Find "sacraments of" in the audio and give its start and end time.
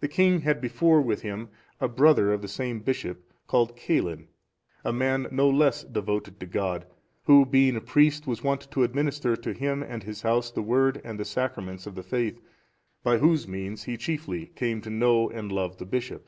11.24-11.94